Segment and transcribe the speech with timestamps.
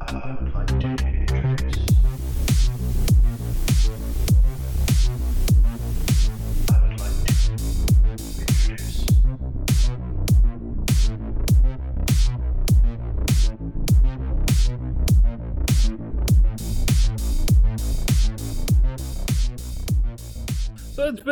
[0.00, 1.37] I would like to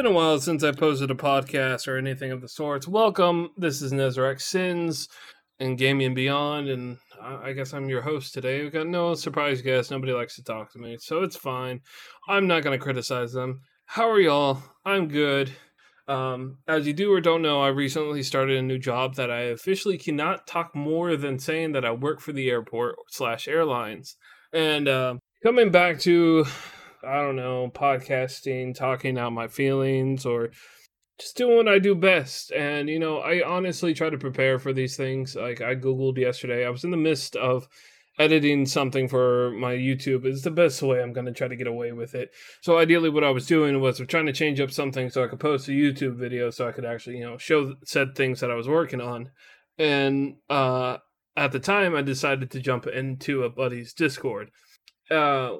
[0.06, 2.86] been a while since I posted a podcast or anything of the sorts.
[2.86, 3.50] Welcome.
[3.56, 5.08] This is Nezarek Sins
[5.58, 8.62] and Gaming Beyond, and I I guess I'm your host today.
[8.62, 9.90] We've got no surprise guests.
[9.90, 11.80] Nobody likes to talk to me, so it's fine.
[12.28, 13.62] I'm not going to criticize them.
[13.86, 14.62] How are y'all?
[14.84, 15.50] I'm good.
[16.06, 19.40] Um, as you do or don't know, I recently started a new job that I
[19.40, 24.14] officially cannot talk more than saying that I work for the airport slash airlines.
[24.52, 26.46] And uh, coming back to
[27.06, 30.50] I don't know, podcasting, talking out my feelings, or
[31.18, 32.52] just doing what I do best.
[32.52, 35.34] And, you know, I honestly try to prepare for these things.
[35.34, 37.68] Like, I Googled yesterday, I was in the midst of
[38.18, 40.24] editing something for my YouTube.
[40.24, 42.30] It's the best way I'm going to try to get away with it.
[42.60, 45.40] So, ideally, what I was doing was trying to change up something so I could
[45.40, 48.54] post a YouTube video so I could actually, you know, show said things that I
[48.54, 49.30] was working on.
[49.78, 50.98] And, uh,
[51.36, 54.50] at the time, I decided to jump into a buddy's Discord.
[55.10, 55.56] Uh,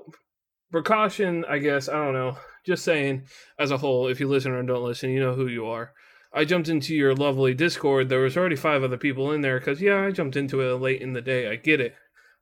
[0.71, 2.37] precaution, I guess, I don't know.
[2.65, 3.27] Just saying,
[3.59, 5.93] as a whole, if you listen or don't listen, you know who you are.
[6.33, 8.09] I jumped into your lovely Discord.
[8.09, 11.01] There was already five other people in there because, yeah, I jumped into it late
[11.01, 11.49] in the day.
[11.49, 11.95] I get it.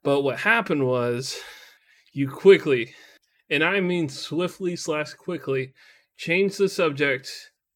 [0.02, 1.38] But what happened was
[2.12, 2.94] you quickly,
[3.50, 5.74] and I mean swiftly slash quickly,
[6.16, 7.30] changed the subject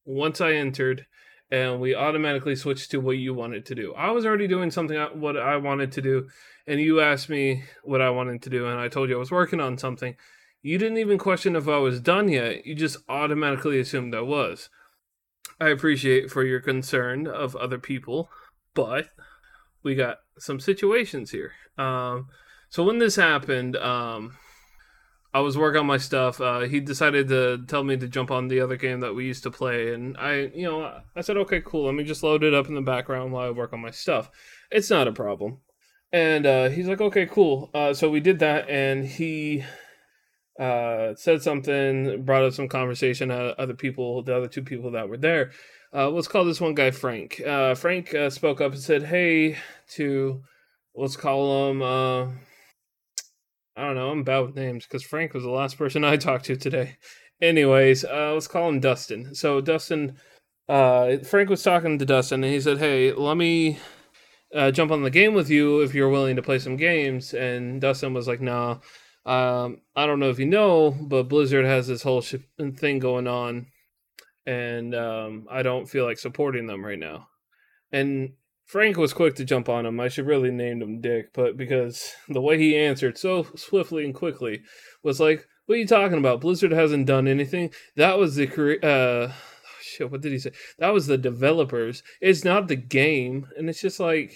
[0.05, 1.05] once I entered
[1.51, 3.93] and we automatically switched to what you wanted to do.
[3.95, 6.27] I was already doing something what I wanted to do,
[6.67, 9.31] and you asked me what I wanted to do, and I told you I was
[9.31, 10.15] working on something.
[10.61, 12.65] You didn't even question if I was done yet.
[12.65, 14.69] You just automatically assumed I was.
[15.59, 18.29] I appreciate for your concern of other people,
[18.73, 19.09] but
[19.83, 21.53] we got some situations here.
[21.77, 22.27] Um,
[22.69, 24.37] so when this happened, um,
[25.33, 26.41] I was working on my stuff.
[26.41, 29.43] Uh, he decided to tell me to jump on the other game that we used
[29.43, 31.85] to play, and I, you know, I said, okay, cool.
[31.85, 34.29] Let me just load it up in the background while I work on my stuff.
[34.71, 35.59] It's not a problem.
[36.11, 37.69] And uh, he's like, okay, cool.
[37.73, 39.63] Uh, so we did that, and he
[40.59, 43.31] uh, said something, brought up some conversation.
[43.31, 45.51] Uh, other people, the other two people that were there,
[45.93, 47.41] uh, let's call this one guy Frank.
[47.41, 49.57] Uh, Frank uh, spoke up and said, "Hey,"
[49.91, 50.43] to
[50.93, 51.81] let's call him.
[51.81, 52.25] Uh,
[53.77, 54.09] I don't know.
[54.11, 56.97] I'm bad with names because Frank was the last person I talked to today.
[57.41, 59.33] Anyways, let's call him Dustin.
[59.33, 60.17] So Dustin,
[60.67, 63.79] Frank was talking to Dustin, and he said, "Hey, let me."
[64.71, 67.35] Jump on the game with you if you're willing to play some games.
[67.35, 68.79] And Dustin was like, "Nah,
[69.29, 72.35] um, I don't know if you know, but Blizzard has this whole sh-
[72.77, 73.67] thing going on,
[74.47, 77.27] and um, I don't feel like supporting them right now.
[77.91, 78.33] And
[78.65, 79.99] Frank was quick to jump on him.
[79.99, 84.15] I should really name him Dick, but because the way he answered so swiftly and
[84.15, 84.63] quickly
[85.03, 86.41] was like, "What are you talking about?
[86.41, 87.71] Blizzard hasn't done anything.
[87.97, 89.31] That was the cre- uh,
[89.79, 90.09] shit.
[90.09, 90.53] What did he say?
[90.79, 92.01] That was the developers.
[92.19, 94.33] It's not the game." And it's just like.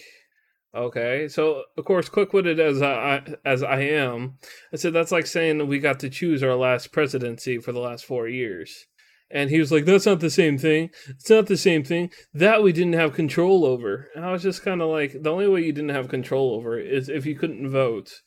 [0.76, 4.40] Okay, so of course, quick-witted as I as I am,
[4.74, 8.06] I said that's like saying we got to choose our last presidency for the last
[8.06, 8.88] four years,
[9.30, 10.90] and he was like, "That's not the same thing.
[11.08, 12.10] It's not the same thing.
[12.34, 15.48] That we didn't have control over." And I was just kind of like, the only
[15.48, 18.22] way you didn't have control over is if you couldn't vote,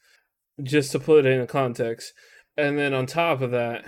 [0.63, 2.13] just to put it in a context.
[2.57, 3.85] And then on top of that,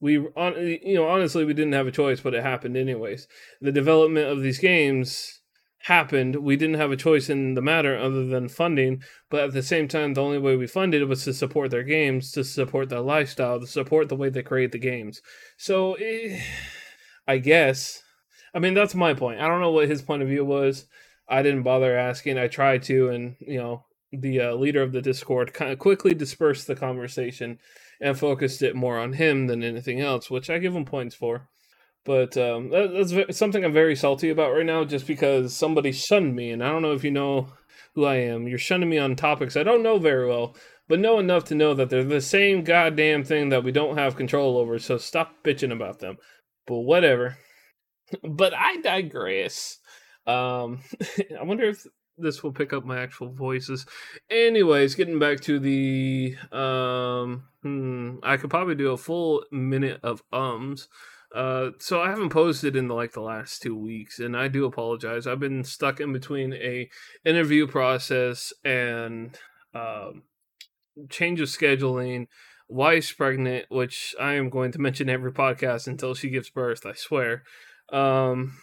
[0.00, 3.26] we on you know honestly we didn't have a choice, but it happened anyways.
[3.62, 5.39] The development of these games
[5.84, 9.02] happened, we didn't have a choice in the matter other than funding.
[9.30, 12.32] But at the same time, the only way we funded was to support their games,
[12.32, 15.22] to support their lifestyle, to support the way they create the games.
[15.56, 16.40] So, eh,
[17.26, 18.02] I guess,
[18.54, 19.40] I mean, that's my point.
[19.40, 20.86] I don't know what his point of view was.
[21.28, 22.38] I didn't bother asking.
[22.38, 26.12] I tried to, and you know, the uh, leader of the Discord kind of quickly
[26.12, 27.58] dispersed the conversation
[28.00, 31.48] and focused it more on him than anything else, which I give him points for.
[32.04, 32.92] But um, that,
[33.26, 36.70] that's something I'm very salty about right now, just because somebody shunned me, and I
[36.70, 37.48] don't know if you know
[37.94, 38.48] who I am.
[38.48, 40.56] You're shunning me on topics I don't know very well,
[40.88, 44.16] but know enough to know that they're the same goddamn thing that we don't have
[44.16, 44.78] control over.
[44.78, 46.16] So stop bitching about them.
[46.66, 47.38] But whatever.
[48.22, 49.78] but I digress.
[50.26, 50.80] Um,
[51.38, 51.86] I wonder if
[52.18, 53.86] this will pick up my actual voices.
[54.30, 60.22] Anyways, getting back to the um, hmm, I could probably do a full minute of
[60.32, 60.88] ums.
[61.34, 64.64] Uh, so I haven't posted in the, like the last two weeks, and I do
[64.64, 65.26] apologize.
[65.26, 66.88] I've been stuck in between a
[67.24, 69.38] interview process and
[69.74, 70.22] um,
[71.08, 72.26] change of scheduling.
[72.68, 76.84] Wife's pregnant, which I am going to mention every podcast until she gives birth.
[76.84, 77.44] I swear.
[77.92, 78.58] Um,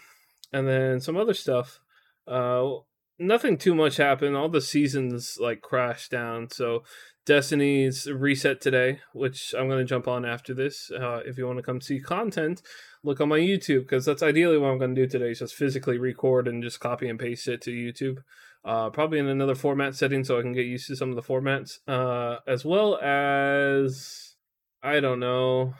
[0.53, 1.79] and then some other stuff.
[2.27, 2.71] Uh,
[3.19, 4.35] nothing too much happened.
[4.35, 6.49] All the seasons like crashed down.
[6.49, 6.83] So
[7.25, 10.89] Destiny's reset today, which I'm going to jump on after this.
[10.91, 12.61] Uh, if you want to come see content,
[13.03, 15.55] look on my YouTube because that's ideally what I'm going to do today is just
[15.55, 18.19] physically record and just copy and paste it to YouTube.
[18.63, 21.21] Uh, probably in another format setting so I can get used to some of the
[21.21, 24.35] formats, uh, as well as
[24.83, 25.73] I don't know.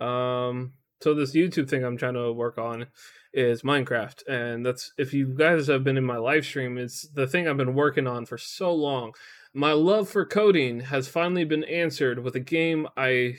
[0.00, 0.72] Um,
[1.02, 2.86] so this YouTube thing I'm trying to work on
[3.32, 7.26] is Minecraft, and that's if you guys have been in my live stream, it's the
[7.26, 9.12] thing I've been working on for so long.
[9.52, 13.38] My love for coding has finally been answered with a game I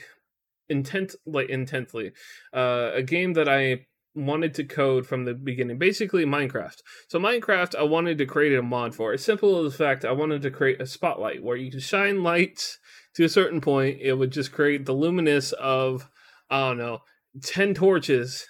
[0.68, 2.12] intent like intently,
[2.52, 5.78] uh, a game that I wanted to code from the beginning.
[5.78, 6.82] Basically, Minecraft.
[7.08, 9.12] So Minecraft, I wanted to create a mod for.
[9.12, 12.22] As simple as the fact I wanted to create a spotlight where you could shine
[12.22, 12.78] lights
[13.14, 13.98] to a certain point.
[14.00, 16.08] It would just create the luminous of
[16.50, 17.00] I don't know
[17.42, 18.46] ten torches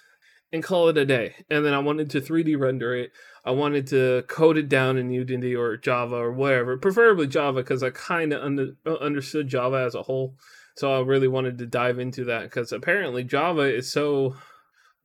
[0.51, 1.35] and call it a day.
[1.49, 3.11] And then I wanted to 3D render it.
[3.43, 7.83] I wanted to code it down in Unity or Java or whatever, preferably Java because
[7.83, 10.35] I kind of under, uh, understood Java as a whole.
[10.77, 14.35] So I really wanted to dive into that because apparently Java is so,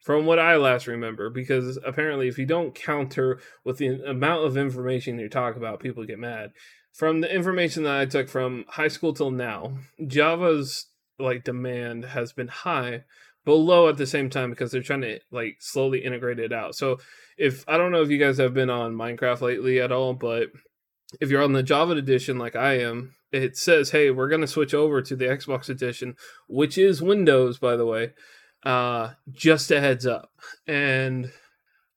[0.01, 4.57] from what I last remember, because apparently if you don't counter with the amount of
[4.57, 6.53] information you talk about, people get mad.
[6.93, 9.75] From the information that I took from high school till now,
[10.05, 10.87] Java's
[11.19, 13.05] like demand has been high
[13.45, 16.75] but low at the same time because they're trying to like slowly integrate it out.
[16.75, 16.99] So
[17.39, 20.49] if I don't know if you guys have been on Minecraft lately at all, but
[21.21, 24.47] if you're on the Java edition like I am, it says, "Hey, we're going to
[24.47, 26.17] switch over to the Xbox edition,
[26.49, 28.13] which is Windows, by the way."
[28.65, 30.31] Uh, just a heads up.
[30.67, 31.33] And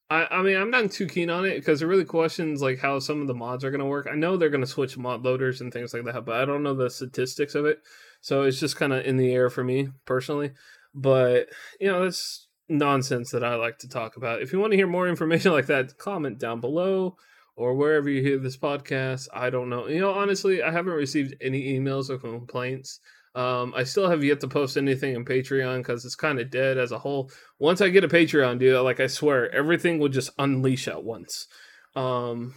[0.10, 3.00] I, I mean, I'm not too keen on it because it really questions like how
[3.00, 4.08] some of the mods are going to work.
[4.10, 6.64] I know they're going to switch mod loaders and things like that, but I don't
[6.64, 7.80] know the statistics of it.
[8.22, 10.52] So it's just kind of in the air for me personally.
[10.94, 11.50] But
[11.80, 14.42] you know, that's nonsense that I like to talk about.
[14.42, 17.18] If you want to hear more information like that, comment down below
[17.56, 19.28] or wherever you hear this podcast.
[19.34, 19.88] I don't know.
[19.88, 23.00] You know, honestly, I haven't received any emails or complaints.
[23.36, 26.78] Um, I still have yet to post anything in Patreon because it's kind of dead
[26.78, 27.32] as a whole.
[27.60, 31.48] Once I get a Patreon, dude, like I swear, everything will just unleash at once.
[31.96, 32.54] Um,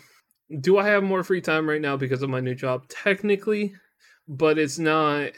[0.60, 2.88] do I have more free time right now because of my new job?
[2.88, 3.74] Technically,
[4.28, 5.32] but it's not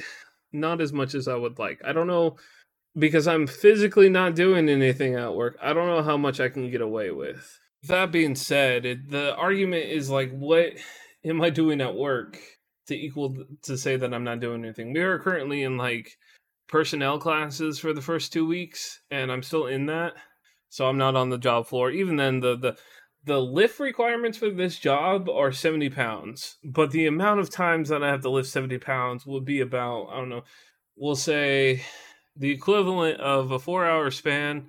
[0.53, 1.81] not as much as I would like.
[1.85, 2.37] I don't know
[2.99, 5.57] because I'm physically not doing anything at work.
[5.63, 7.59] I don't know how much I can get away with.
[7.85, 10.73] That being said, it, the argument is like, what
[11.25, 12.39] am I doing at work
[12.87, 14.93] to equal to say that I'm not doing anything?
[14.93, 16.17] We are currently in like
[16.67, 20.15] personnel classes for the first two weeks, and I'm still in that,
[20.69, 21.91] so I'm not on the job floor.
[21.91, 22.77] Even then, the the
[23.25, 28.03] the lift requirements for this job are 70 pounds, but the amount of times that
[28.03, 30.45] I have to lift 70 pounds will be about I don't know,
[30.97, 31.83] we'll say
[32.39, 34.69] the equivalent of a four hour span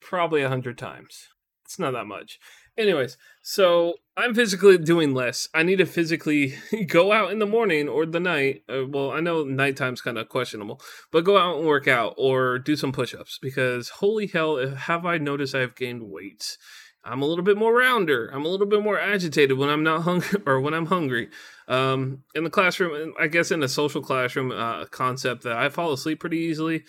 [0.00, 1.28] probably a hundred times.
[1.64, 2.38] It's not that much.
[2.78, 5.48] Anyways, so I'm physically doing less.
[5.52, 6.54] I need to physically
[6.86, 8.62] go out in the morning or the night.
[8.68, 10.80] Uh, well, I know nighttime's kind of questionable,
[11.10, 15.04] but go out and work out or do some push ups because holy hell, have
[15.04, 16.56] I noticed I've gained weight.
[17.04, 18.28] I'm a little bit more rounder.
[18.28, 21.28] I'm a little bit more agitated when I'm not hungry or when I'm hungry.
[21.66, 25.92] Um, in the classroom, I guess in a social classroom uh, concept that I fall
[25.92, 26.84] asleep pretty easily.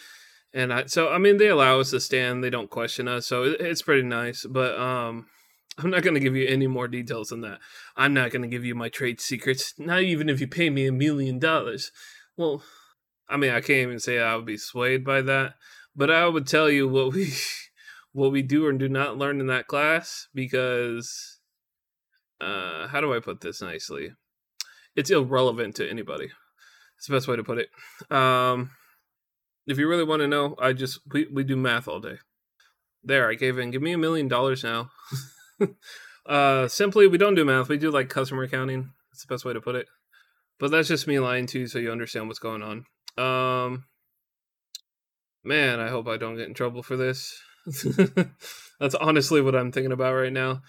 [0.54, 2.44] And I, so I mean they allow us to stand.
[2.44, 3.28] They don't question us.
[3.28, 4.46] So it, it's pretty nice.
[4.50, 5.28] But um
[5.78, 7.60] I'm not going to give you any more details than that.
[7.96, 10.88] I'm not going to give you my trade secrets not even if you pay me
[10.88, 11.92] a million dollars.
[12.36, 12.64] Well
[13.28, 15.54] I mean I can't even say I would be swayed by that.
[15.96, 17.32] But I would tell you what we
[18.14, 21.40] what we do or do not learn in that class because
[22.42, 24.12] uh how do I put this nicely
[24.96, 26.30] it's irrelevant to anybody
[26.98, 27.70] it's the best way to put it
[28.12, 28.72] um
[29.70, 32.18] if you really want to know, I just we, we do math all day.
[33.04, 33.70] There, I gave in.
[33.70, 34.90] Give me a million dollars now.
[36.26, 38.90] uh simply we don't do math, we do like customer accounting.
[39.12, 39.88] That's the best way to put it.
[40.60, 42.86] But that's just me lying to you so you understand what's going on.
[43.24, 43.86] Um
[45.44, 47.40] man, I hope I don't get in trouble for this.
[48.80, 50.62] that's honestly what I'm thinking about right now.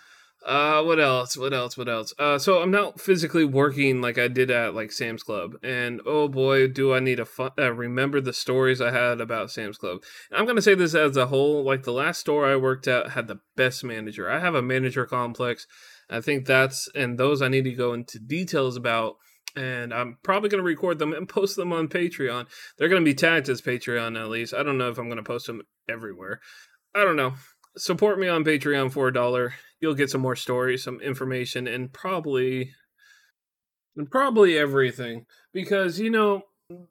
[0.45, 1.37] Uh, what else?
[1.37, 1.77] What else?
[1.77, 2.15] What else?
[2.19, 6.29] Uh, so I'm not physically working like I did at like Sam's Club, and oh
[6.29, 9.99] boy, do I need to fu- uh, remember the stories I had about Sam's Club.
[10.31, 11.63] And I'm gonna say this as a whole.
[11.63, 14.31] Like the last store I worked at had the best manager.
[14.31, 15.67] I have a manager complex.
[16.09, 19.17] I think that's and those I need to go into details about.
[19.57, 22.47] And I'm probably going to record them and post them on Patreon.
[22.79, 24.55] They're going to be tagged as Patreon at least.
[24.55, 26.41] I don't know if I'm going to post them everywhere.
[26.95, 27.35] I don't know
[27.77, 29.55] support me on Patreon for a dollar.
[29.81, 32.73] You'll get some more stories, some information, and probably
[33.97, 35.27] and probably everything.
[35.53, 36.43] Because you know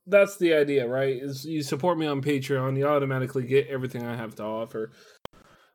[0.06, 1.16] that's the idea, right?
[1.16, 4.92] Is you support me on Patreon, you automatically get everything I have to offer.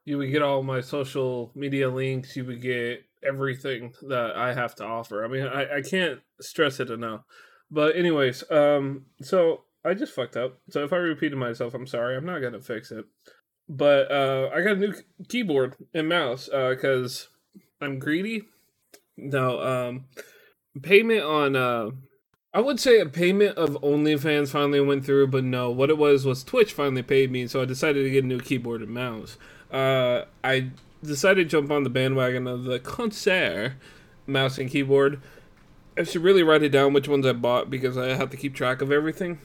[0.04, 2.36] You would get all my social media links.
[2.36, 5.24] You would get everything that I have to offer.
[5.24, 7.22] I mean, I, I can't stress it enough.
[7.70, 10.60] But anyways, um, so I just fucked up.
[10.68, 12.16] So if I repeated myself, I'm sorry.
[12.16, 13.06] I'm not gonna fix it.
[13.68, 14.94] But uh, I got a new
[15.28, 18.42] keyboard and mouse uh because uh, I'm greedy.
[19.16, 20.04] No, um,
[20.82, 21.90] payment on uh,
[22.54, 26.24] I would say a payment of OnlyFans finally went through, but no, what it was
[26.24, 29.36] was Twitch finally paid me, so I decided to get a new keyboard and mouse.
[29.72, 30.70] Uh, I
[31.02, 33.76] decided to jump on the bandwagon of the Corsair
[34.28, 35.20] mouse and keyboard.
[35.98, 38.54] I should really write it down which ones I bought because I have to keep
[38.54, 39.40] track of everything.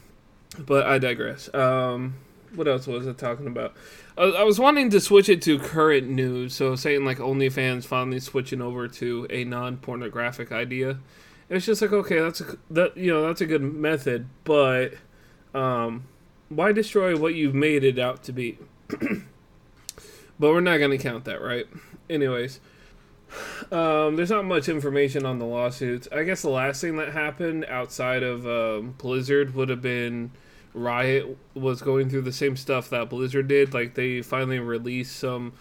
[0.59, 1.51] But I digress.
[1.53, 2.15] Um,
[2.56, 3.74] what else was I talking about?
[4.18, 8.20] I, I was wanting to switch it to current news, so saying like OnlyFans finally
[8.20, 11.00] switching over to a non-pornographic idea.
[11.50, 14.94] It's just like okay, that's a that you know that's a good method, but
[15.53, 16.06] um,
[16.50, 18.58] why destroy what you've made it out to be?
[18.89, 21.68] but we're not going to count that, right?
[22.10, 22.60] Anyways,
[23.72, 26.08] um, there's not much information on the lawsuits.
[26.12, 30.32] I guess the last thing that happened outside of um, Blizzard would have been
[30.79, 33.74] Riot was going through the same stuff that Blizzard did.
[33.74, 35.53] Like they finally released some,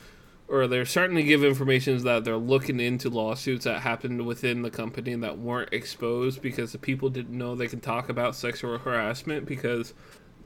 [0.49, 4.71] or they're starting to give information that they're looking into lawsuits that happened within the
[4.71, 9.47] company that weren't exposed because the people didn't know they could talk about sexual harassment
[9.47, 9.95] because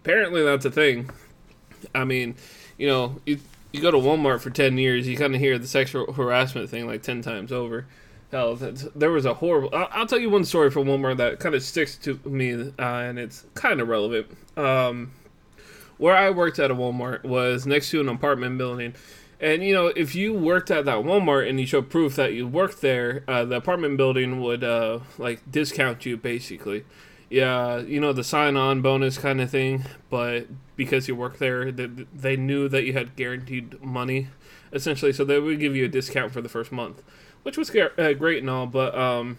[0.01, 1.11] apparently that's a thing.
[1.95, 2.37] I mean,
[2.79, 3.39] you know, you,
[3.73, 6.87] you go to Walmart for 10 years, you kind of hear the sexual harassment thing
[6.87, 7.87] like 10 times over.
[8.33, 9.69] Hell, there was a horrible.
[9.75, 12.73] I'll, I'll, tell you one story from Walmart that kind of sticks to me, uh,
[12.79, 14.27] and it's kind of relevant.
[14.57, 15.13] Um,
[15.99, 18.95] where I worked at a Walmart was next to an apartment building.
[19.39, 22.49] And you know, if you worked at that Walmart and you showed proof that you
[22.49, 26.85] worked there, uh, the apartment building would uh, like discount you basically
[27.33, 30.47] yeah, you know, the sign on bonus kind of thing, but
[30.77, 34.29] because you worked there, they, they knew that you had guaranteed money,
[34.71, 37.03] essentially, so they would give you a discount for the first month,
[37.43, 39.39] which was uh, great and all, but um,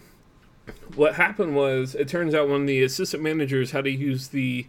[0.94, 4.66] what happened was it turns out one of the assistant managers had to use the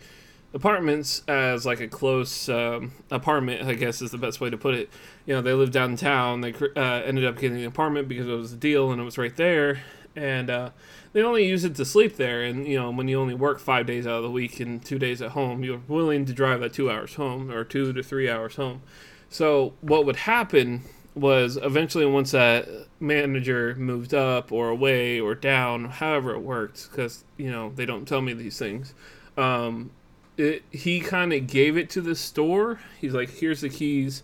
[0.54, 4.74] apartments as like a close um, apartment i guess is the best way to put
[4.74, 4.90] it
[5.26, 8.54] you know they lived downtown they uh, ended up getting an apartment because it was
[8.54, 9.82] a deal and it was right there
[10.16, 10.70] and uh,
[11.14, 12.44] they only use it to sleep there.
[12.44, 15.00] And you know, when you only work five days out of the week and two
[15.00, 18.30] days at home, you're willing to drive that two hours home or two to three
[18.30, 18.82] hours home.
[19.30, 20.84] So what would happen
[21.16, 22.68] was eventually once that
[23.00, 28.08] manager moved up or away or down, however it worked, because you know they don't
[28.08, 28.94] tell me these things.
[29.38, 29.92] Um,
[30.38, 32.80] it, he kind of gave it to the store.
[33.00, 34.24] He's like, "Here's the keys.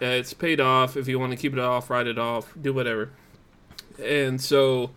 [0.00, 0.96] Uh, it's paid off.
[0.96, 3.10] If you want to keep it off, write it off, do whatever."
[4.02, 4.90] And so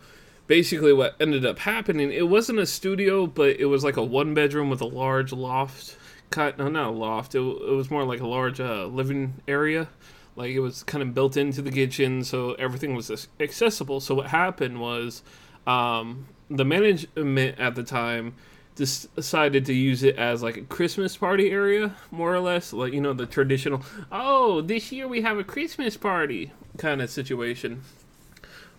[0.46, 4.34] basically what ended up happening it wasn't a studio but it was like a one
[4.34, 5.96] bedroom with a large loft
[6.30, 9.88] cut no not a loft it, it was more like a large uh, living area
[10.36, 14.00] like it was kind of built into the kitchen so everything was accessible.
[14.00, 15.22] So what happened was
[15.66, 18.34] um, the management at the time
[18.74, 22.72] decided to use it as like a christmas party area more or less.
[22.72, 27.10] Like you know the traditional oh this year we have a christmas party kind of
[27.10, 27.82] situation.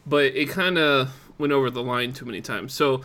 [0.05, 2.73] But it kind of went over the line too many times.
[2.73, 3.01] So,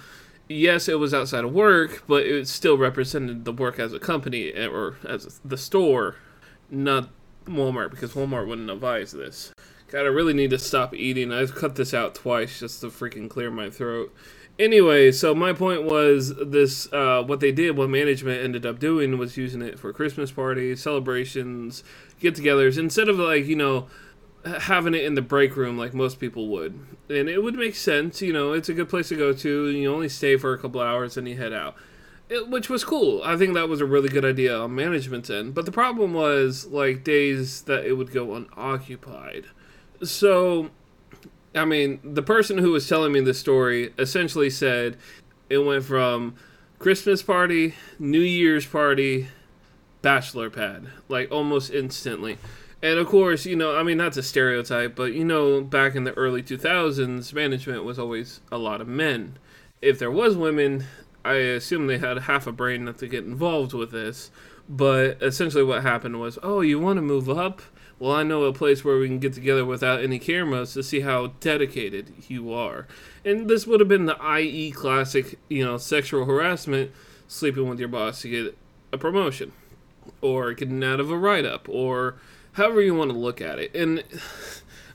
[0.48, 4.52] yes, it was outside of work, but it still represented the work as a company
[4.52, 6.16] eh, or as the store,
[6.70, 7.08] not
[7.46, 9.52] Walmart, because Walmart wouldn't advise this.
[9.88, 11.32] God, I really need to stop eating.
[11.32, 14.14] I've cut this out twice just to freaking clear my throat.
[14.58, 19.18] Anyway, so my point was this: uh, what they did, what management ended up doing,
[19.18, 21.84] was using it for Christmas parties, celebrations,
[22.20, 23.88] get-togethers, instead of like you know
[24.44, 26.78] having it in the break room like most people would.
[27.08, 29.68] And it would make sense, you know, it's a good place to go to.
[29.68, 31.76] You only stay for a couple hours and you head out.
[32.32, 33.20] It, which was cool.
[33.22, 35.54] I think that was a really good idea on management's end.
[35.54, 39.44] But the problem was like days that it would go unoccupied.
[40.02, 40.70] So,
[41.54, 44.96] I mean, the person who was telling me this story essentially said
[45.50, 46.34] it went from
[46.78, 49.28] Christmas party, New Year's party,
[50.00, 52.38] bachelor pad, like almost instantly.
[52.82, 56.04] And of course, you know, I mean, that's a stereotype, but you know, back in
[56.04, 59.38] the early 2000s, management was always a lot of men.
[59.82, 60.86] If there was women,
[61.24, 64.30] I assume they had half a brain not to get involved with this.
[64.68, 67.62] But essentially, what happened was, oh, you want to move up?
[67.98, 71.00] Well, I know a place where we can get together without any cameras to see
[71.00, 72.86] how dedicated you are.
[73.24, 76.90] And this would have been the IE classic, you know, sexual harassment,
[77.28, 78.58] sleeping with your boss to get
[78.92, 79.52] a promotion,
[80.20, 82.16] or getting out of a write up, or
[82.52, 83.74] however you want to look at it.
[83.74, 84.02] And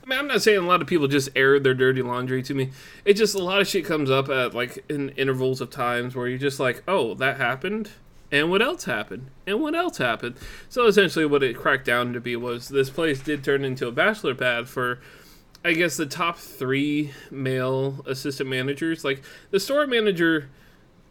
[0.08, 2.54] I mean, I'm not saying a lot of people just air their dirty laundry to
[2.54, 2.70] me.
[3.04, 6.26] It just a lot of shit comes up at like in intervals of times where
[6.26, 7.90] you're just like, oh, that happened.
[8.32, 9.26] And what else happened?
[9.46, 10.36] And what else happened?
[10.70, 13.92] So essentially, what it cracked down to be was this place did turn into a
[13.92, 14.98] bachelor pad for,
[15.62, 19.04] I guess, the top three male assistant managers.
[19.04, 20.48] Like the store manager,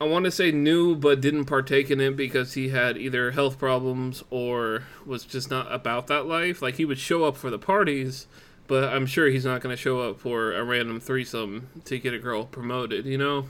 [0.01, 3.59] I want to say knew but didn't partake in it because he had either health
[3.59, 6.63] problems or was just not about that life.
[6.63, 8.25] Like he would show up for the parties,
[8.67, 12.13] but I'm sure he's not going to show up for a random threesome to get
[12.13, 13.05] a girl promoted.
[13.05, 13.45] You know.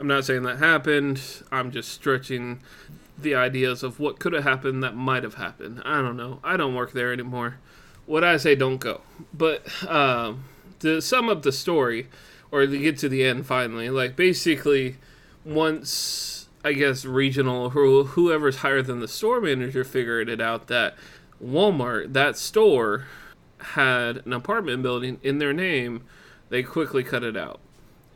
[0.00, 1.20] I'm not saying that happened.
[1.52, 2.60] I'm just stretching
[3.16, 5.82] the ideas of what could have happened that might have happened.
[5.84, 6.40] I don't know.
[6.42, 7.58] I don't work there anymore.
[8.06, 9.02] What I say, don't go.
[9.32, 10.44] But um,
[10.80, 12.08] to sum up the story,
[12.50, 14.96] or to get to the end finally, like basically,
[15.44, 20.96] once I guess regional or whoever's higher than the store manager figured it out that
[21.42, 23.06] Walmart, that store,
[23.64, 26.04] had an apartment building in their name,
[26.48, 27.60] they quickly cut it out.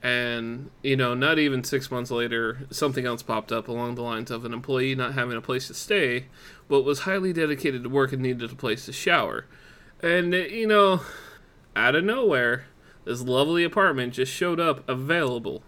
[0.00, 4.30] And you know not even six months later something else popped up along the lines
[4.30, 6.26] of an employee not having a place to stay
[6.68, 9.46] but was highly dedicated to work and needed a place to shower.
[10.00, 11.00] And you know
[11.74, 12.66] out of nowhere
[13.04, 15.64] this lovely apartment just showed up available.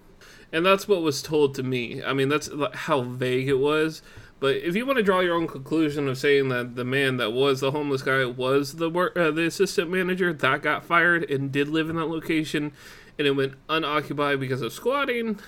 [0.52, 2.00] And that's what was told to me.
[2.00, 4.00] I mean that's how vague it was
[4.40, 7.32] but if you want to draw your own conclusion of saying that the man that
[7.32, 11.52] was the homeless guy was the work, uh, the assistant manager that got fired and
[11.52, 12.72] did live in that location,
[13.18, 15.38] and it went unoccupied because of squatting,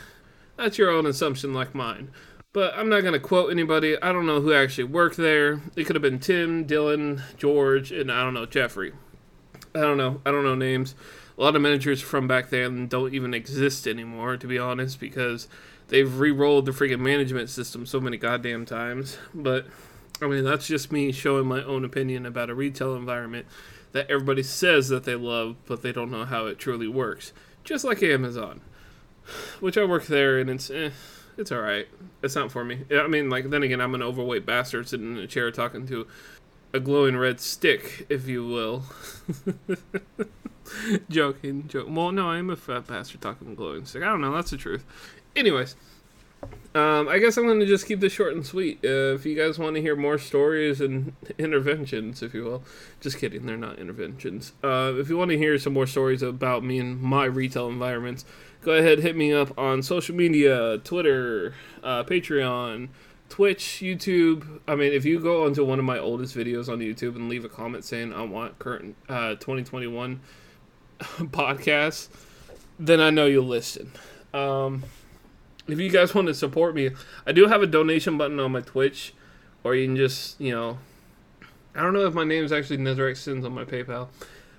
[0.56, 2.10] that's your own assumption, like mine.
[2.52, 4.00] But I'm not to quote anybody.
[4.02, 5.62] I don't know who actually worked there.
[5.74, 8.92] It could have been Tim, Dylan, George, and I don't know, Jeffrey.
[9.74, 10.20] I don't know.
[10.26, 10.94] I don't know names.
[11.36, 15.48] A lot of managers from back then don't even exist anymore, to be honest, because
[15.88, 19.18] they've re-rolled the freaking management system so many goddamn times.
[19.34, 19.66] But
[20.20, 23.46] I mean, that's just me showing my own opinion about a retail environment
[23.92, 27.32] that everybody says that they love, but they don't know how it truly works
[27.64, 28.60] just like Amazon,
[29.60, 30.90] which I work there and it's eh,
[31.36, 31.88] it's all right.
[32.22, 32.84] It's not for me.
[32.92, 36.06] I mean, like then again, I'm an overweight bastard sitting in a chair talking to
[36.72, 38.84] a glowing red stick, if you will.
[41.10, 41.86] joking, joke.
[41.88, 44.02] Well, no, I'm a fat bastard talking glowing stick.
[44.02, 44.32] I don't know.
[44.32, 44.84] That's the truth.
[45.36, 45.76] Anyways,
[46.74, 48.80] um, I guess I'm going to just keep this short and sweet.
[48.84, 52.64] Uh, if you guys want to hear more stories and interventions, if you will,
[53.00, 54.52] just kidding, they're not interventions.
[54.64, 58.24] Uh, if you want to hear some more stories about me and my retail environments,
[58.62, 62.88] go ahead, hit me up on social media Twitter, uh, Patreon,
[63.32, 64.60] Twitch, YouTube.
[64.68, 67.46] I mean, if you go onto one of my oldest videos on YouTube and leave
[67.46, 70.20] a comment saying, I want current uh, 2021
[71.00, 72.08] podcasts,
[72.78, 73.90] then I know you'll listen.
[74.34, 74.84] Um,
[75.66, 76.90] if you guys want to support me,
[77.26, 79.14] I do have a donation button on my Twitch,
[79.64, 80.76] or you can just, you know,
[81.74, 84.08] I don't know if my name is actually Nezarek Sins on my PayPal.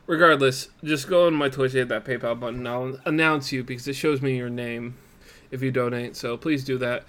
[0.07, 2.65] Regardless, just go on my Twitch, hit that PayPal button.
[2.65, 4.97] I'll announce you because it shows me your name
[5.51, 6.15] if you donate.
[6.15, 7.03] So please do that.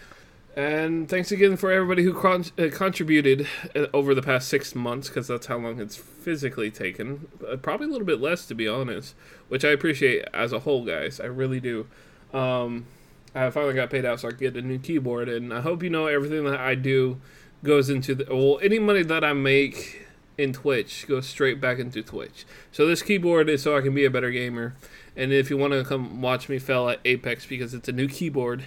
[0.56, 5.08] And thanks again for everybody who con- uh, contributed uh, over the past six months,
[5.08, 7.26] because that's how long it's physically taken.
[7.46, 9.16] Uh, probably a little bit less, to be honest,
[9.48, 11.18] which I appreciate as a whole, guys.
[11.18, 11.88] I really do.
[12.32, 12.86] Um,
[13.34, 15.28] I finally got paid out, so I get a new keyboard.
[15.28, 17.20] And I hope you know everything that I do
[17.64, 20.06] goes into the well, any money that I make
[20.38, 22.44] in Twitch goes straight back into Twitch.
[22.70, 24.76] So this keyboard is so I can be a better gamer.
[25.16, 28.08] And if you want to come watch me fail at Apex because it's a new
[28.08, 28.64] keyboard,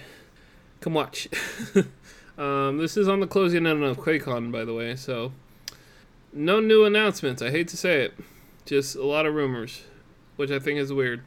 [0.80, 1.28] come watch.
[2.38, 4.96] um, this is on the closing end of QuakeCon, by the way.
[4.96, 5.32] So
[6.32, 7.42] no new announcements.
[7.42, 8.14] I hate to say it,
[8.66, 9.82] just a lot of rumors,
[10.36, 11.22] which I think is weird.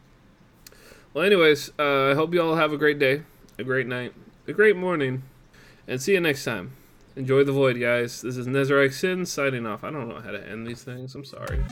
[1.13, 3.23] Well, anyways, uh, I hope you all have a great day
[3.61, 4.13] a great night,
[4.47, 5.23] a great morning,
[5.87, 6.75] and see you next time.
[7.15, 8.21] Enjoy the void, guys.
[8.21, 9.83] This is Nezarek Sin signing off.
[9.83, 11.13] I don't know how to end these things.
[11.13, 11.63] I'm sorry.